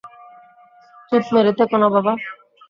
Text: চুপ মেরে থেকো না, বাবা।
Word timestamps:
চুপ 1.09 1.23
মেরে 1.33 1.51
থেকো 1.59 1.75
না, 1.81 1.87
বাবা। 1.95 2.13